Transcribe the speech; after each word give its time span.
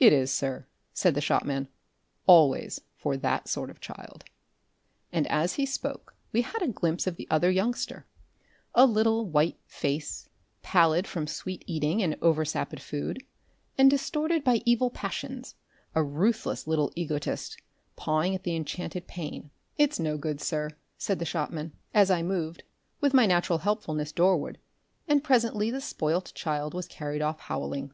"It 0.00 0.12
is, 0.12 0.32
sir," 0.32 0.66
said 0.92 1.14
the 1.14 1.20
shopman, 1.20 1.68
"always 2.26 2.80
for 2.96 3.16
that 3.18 3.46
sort 3.46 3.70
of 3.70 3.80
child," 3.80 4.24
and 5.12 5.28
as 5.28 5.52
he 5.52 5.64
spoke 5.64 6.16
we 6.32 6.42
had 6.42 6.60
a 6.60 6.66
glimpse 6.66 7.06
of 7.06 7.14
the 7.14 7.28
other 7.30 7.48
youngster, 7.48 8.04
a 8.74 8.84
little, 8.84 9.26
white 9.26 9.60
face, 9.64 10.28
pallid 10.62 11.06
from 11.06 11.28
sweet 11.28 11.62
eating 11.68 12.02
and 12.02 12.16
over 12.20 12.44
sapid 12.44 12.80
food, 12.80 13.22
and 13.78 13.88
distorted 13.88 14.42
by 14.42 14.60
evil 14.66 14.90
passions, 14.90 15.54
a 15.94 16.02
ruthless 16.02 16.66
little 16.66 16.90
egotist, 16.96 17.60
pawing 17.94 18.34
at 18.34 18.42
the 18.42 18.56
enchanted 18.56 19.06
pane. 19.06 19.50
"It's 19.76 20.00
no 20.00 20.18
good, 20.18 20.40
sir," 20.40 20.70
said 20.96 21.20
the 21.20 21.24
shopman, 21.24 21.70
as 21.94 22.10
I 22.10 22.24
moved, 22.24 22.64
with 23.00 23.14
my 23.14 23.24
natural 23.24 23.58
helpfulness, 23.60 24.10
doorward, 24.10 24.58
and 25.06 25.22
presently 25.22 25.70
the 25.70 25.80
spoilt 25.80 26.32
child 26.34 26.74
was 26.74 26.88
carried 26.88 27.22
off 27.22 27.38
howling. 27.38 27.92